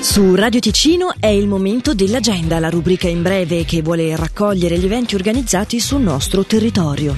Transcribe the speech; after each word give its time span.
Su 0.00 0.34
Radio 0.34 0.60
Ticino 0.60 1.12
è 1.20 1.26
il 1.26 1.46
momento 1.46 1.92
dell'agenda, 1.92 2.58
la 2.58 2.70
rubrica 2.70 3.06
in 3.06 3.20
breve 3.20 3.66
che 3.66 3.82
vuole 3.82 4.16
raccogliere 4.16 4.78
gli 4.78 4.86
eventi 4.86 5.14
organizzati 5.14 5.78
sul 5.78 6.00
nostro 6.00 6.42
territorio. 6.46 7.14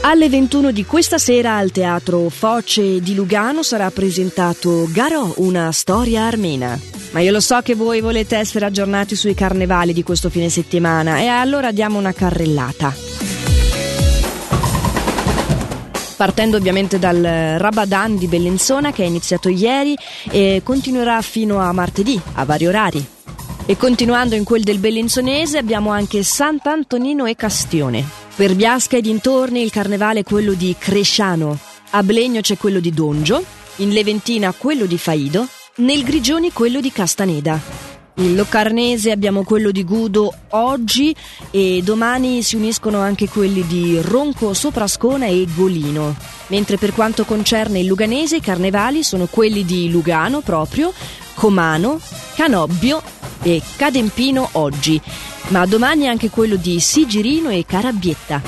Alle 0.00 0.28
21 0.28 0.72
di 0.72 0.84
questa 0.84 1.18
sera 1.18 1.54
al 1.56 1.70
Teatro 1.70 2.28
Foce 2.30 3.00
di 3.00 3.14
Lugano 3.14 3.62
sarà 3.62 3.92
presentato 3.92 4.88
Garò, 4.90 5.34
una 5.36 5.70
storia 5.70 6.22
armena. 6.22 6.76
Ma 7.12 7.20
io 7.20 7.30
lo 7.30 7.40
so 7.40 7.60
che 7.60 7.76
voi 7.76 8.00
volete 8.00 8.36
essere 8.36 8.64
aggiornati 8.64 9.14
sui 9.14 9.34
carnevali 9.34 9.92
di 9.92 10.02
questo 10.02 10.30
fine 10.30 10.48
settimana 10.48 11.20
e 11.20 11.26
allora 11.28 11.70
diamo 11.70 11.96
una 11.96 12.12
carrellata. 12.12 13.33
Partendo 16.24 16.56
ovviamente 16.56 16.98
dal 16.98 17.20
Rabadan 17.58 18.16
di 18.16 18.28
Bellinzona 18.28 18.92
che 18.92 19.02
è 19.02 19.06
iniziato 19.06 19.50
ieri 19.50 19.94
e 20.30 20.62
continuerà 20.64 21.20
fino 21.20 21.58
a 21.58 21.70
martedì 21.72 22.18
a 22.36 22.46
vari 22.46 22.66
orari. 22.66 23.06
E 23.66 23.76
continuando 23.76 24.34
in 24.34 24.42
quel 24.42 24.62
del 24.62 24.78
Bellinzonese 24.78 25.58
abbiamo 25.58 25.90
anche 25.90 26.22
Sant'Antonino 26.22 27.26
e 27.26 27.36
Castione. 27.36 28.02
Per 28.34 28.54
Biasca 28.54 28.96
e 28.96 29.02
dintorni 29.02 29.60
il 29.60 29.70
carnevale 29.70 30.20
è 30.20 30.24
quello 30.24 30.54
di 30.54 30.74
Cresciano, 30.78 31.58
a 31.90 32.02
Blegno 32.02 32.40
c'è 32.40 32.56
quello 32.56 32.80
di 32.80 32.90
Dongio, 32.90 33.44
in 33.76 33.90
Leventina 33.90 34.54
quello 34.56 34.86
di 34.86 34.96
Faido, 34.96 35.46
nel 35.76 36.04
Grigioni 36.04 36.52
quello 36.52 36.80
di 36.80 36.90
Castaneda. 36.90 37.93
Il 38.16 38.36
Locarnese 38.36 39.10
abbiamo 39.10 39.42
quello 39.42 39.72
di 39.72 39.82
Gudo 39.82 40.32
oggi 40.50 41.14
e 41.50 41.80
domani 41.82 42.42
si 42.42 42.54
uniscono 42.54 43.00
anche 43.00 43.28
quelli 43.28 43.66
di 43.66 43.98
Ronco 44.00 44.54
Soprascona 44.54 45.26
e 45.26 45.46
Golino. 45.52 46.14
Mentre 46.48 46.76
per 46.76 46.92
quanto 46.92 47.24
concerne 47.24 47.80
il 47.80 47.86
Luganese 47.86 48.36
i 48.36 48.40
carnevali 48.40 49.02
sono 49.02 49.26
quelli 49.26 49.64
di 49.64 49.90
Lugano 49.90 50.42
proprio, 50.42 50.92
Comano, 51.34 51.98
Canobbio 52.36 53.02
e 53.42 53.60
Cadempino 53.74 54.48
oggi, 54.52 55.00
ma 55.48 55.66
domani 55.66 56.06
anche 56.06 56.30
quello 56.30 56.54
di 56.54 56.78
Sigirino 56.78 57.50
e 57.50 57.64
Carabbietta. 57.66 58.42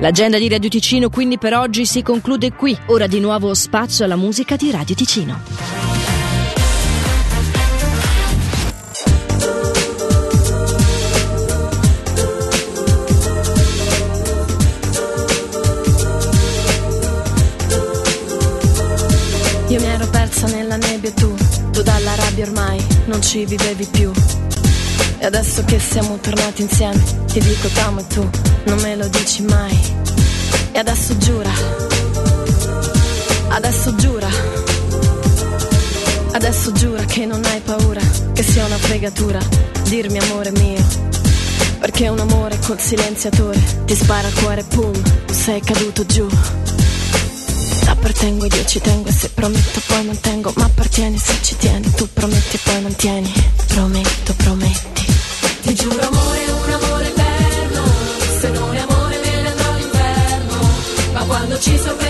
L'agenda 0.00 0.38
di 0.38 0.48
Radio 0.48 0.70
Ticino 0.70 1.10
quindi 1.10 1.36
per 1.36 1.54
oggi 1.54 1.84
si 1.84 2.02
conclude 2.02 2.52
qui. 2.52 2.74
Ora 2.86 3.06
di 3.06 3.20
nuovo 3.20 3.52
spazio 3.52 4.06
alla 4.06 4.16
musica 4.16 4.56
di 4.56 4.70
Radio 4.70 4.94
Ticino. 4.94 5.87
Rabbia 22.38 22.44
ormai 22.44 22.84
non 23.06 23.20
ci 23.22 23.44
vivevi 23.44 23.86
più. 23.86 24.12
E 25.18 25.26
adesso 25.26 25.64
che 25.64 25.78
siamo 25.78 26.18
tornati 26.18 26.62
insieme, 26.62 27.02
ti 27.26 27.40
dico 27.40 27.68
t'amo 27.68 28.00
e 28.00 28.06
tu 28.06 28.28
non 28.64 28.78
me 28.80 28.96
lo 28.96 29.08
dici 29.08 29.42
mai. 29.42 29.76
E 30.72 30.78
adesso 30.78 31.16
giura, 31.16 31.50
adesso 33.48 33.94
giura, 33.96 34.28
adesso 36.32 36.72
giura 36.72 37.04
che 37.04 37.26
non 37.26 37.44
hai 37.44 37.60
paura, 37.60 38.00
che 38.32 38.42
sia 38.42 38.64
una 38.64 38.78
fregatura, 38.78 39.40
dirmi 39.84 40.18
amore 40.18 40.50
mio. 40.52 41.06
Perché 41.80 42.08
un 42.08 42.18
amore 42.18 42.58
col 42.64 42.80
silenziatore 42.80 43.60
ti 43.84 43.94
spara 43.94 44.26
al 44.26 44.34
cuore, 44.34 44.62
pum, 44.64 44.92
sei 45.30 45.60
caduto 45.60 46.04
giù. 46.06 46.28
Appartengo 47.98 48.46
io 48.46 48.64
ci 48.64 48.80
tengo 48.80 49.08
e 49.08 49.12
se 49.12 49.28
prometto 49.30 49.80
poi 49.88 50.04
mantengo 50.04 50.52
Ma 50.54 50.66
appartieni 50.66 51.18
se 51.18 51.34
ci 51.42 51.56
tieni 51.56 51.90
Tu 51.94 52.08
prometti 52.12 52.54
e 52.54 52.60
poi 52.62 52.80
mantieni 52.80 53.32
Prometto, 53.66 54.34
prometti. 54.34 55.06
Ti 55.62 55.74
giuro 55.74 56.00
amore, 56.00 56.44
un 56.50 56.72
amore 56.72 57.08
eterno. 57.08 57.82
Se 58.40 58.48
non 58.50 58.74
è 58.74 58.78
amore 58.80 59.18
me 59.18 59.42
ne 59.42 59.48
andrò 59.48 59.72
all'inferno. 59.72 60.70
Ma 61.12 61.24
quando 61.24 61.58
ci 61.60 61.76
sorprenderà 61.78 62.07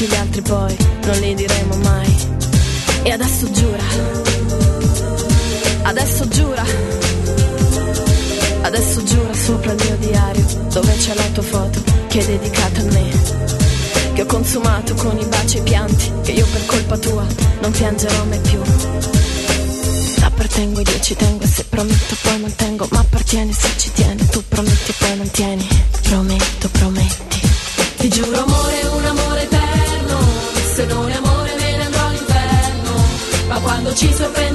tutti 0.00 0.14
gli 0.14 0.16
altri 0.16 0.40
poi 0.40 0.76
non 1.04 1.18
li 1.18 1.34
diremo 1.34 1.76
mai. 1.76 2.16
E 3.02 3.10
adesso 3.10 3.50
giura 3.50 3.82
Adesso 5.82 6.28
giura 6.28 6.64
Adesso 8.62 9.04
giura 9.04 9.34
sopra 9.34 9.72
il 9.72 9.82
mio 9.84 9.96
diario 9.96 10.44
Dove 10.72 10.96
c'è 10.96 11.14
la 11.14 11.24
tua 11.32 11.42
foto 11.42 11.82
che 12.08 12.20
è 12.20 12.24
dedicata 12.24 12.80
a 12.80 12.84
me 12.84 13.10
Che 14.14 14.22
ho 14.22 14.26
consumato 14.26 14.94
con 14.94 15.18
i 15.18 15.24
baci 15.24 15.56
e 15.56 15.60
i 15.60 15.62
pianti 15.62 16.12
Che 16.22 16.32
io 16.32 16.46
per 16.46 16.66
colpa 16.66 16.96
tua 16.98 17.26
non 17.60 17.70
piangerò 17.70 18.24
mai 18.24 18.40
più. 18.40 18.60
Appartengo 20.22 20.80
io 20.80 21.00
ci 21.00 21.14
tengo 21.16 21.44
e 21.44 21.46
se 21.46 21.64
prometto 21.64 22.16
poi 22.22 22.38
mantengo 22.38 22.86
Ma 22.90 23.00
appartieni 23.00 23.52
se 23.52 23.68
ci 23.76 23.92
tieni 23.92 24.26
Tu 24.26 24.42
prometti 24.48 24.90
e 24.90 24.94
poi 24.98 25.16
mantieni 25.16 25.68
prometti 26.02 26.59
Ma 34.00 34.06
quando 34.32 34.49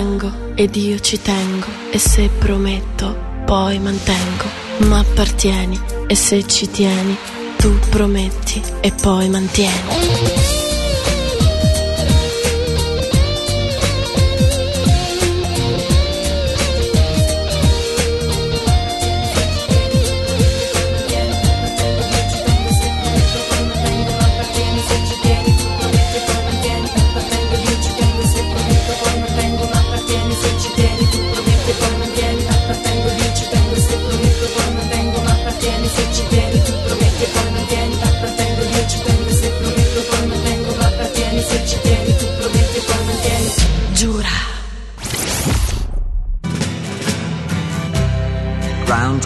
Appartengo 0.00 0.32
ed 0.54 0.76
io 0.76 0.98
ci 0.98 1.20
tengo 1.20 1.66
E 1.90 1.98
se 1.98 2.30
prometto 2.38 3.28
poi 3.44 3.78
mantengo. 3.78 4.44
Ma 4.78 5.00
appartieni 5.00 5.78
e 6.06 6.14
se 6.14 6.46
ci 6.46 6.70
tieni 6.70 7.16
Tu 7.56 7.78
prometti 7.90 8.62
e 8.80 8.92
poi 8.92 9.28
mantieni 9.28 10.39